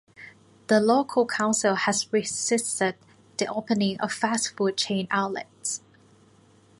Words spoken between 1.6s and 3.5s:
has resisted the